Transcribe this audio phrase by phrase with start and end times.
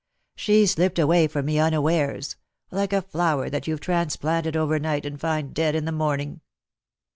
[0.35, 2.35] She slipped away from me unawares—
[2.71, 6.41] like a flower that you've transplanted overnight and find dead in the morning."